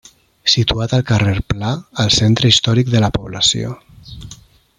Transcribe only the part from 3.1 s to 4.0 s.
població.